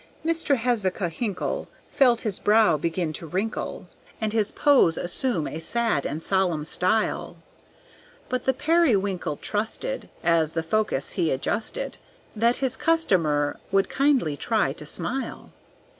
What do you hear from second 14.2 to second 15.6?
try to smile.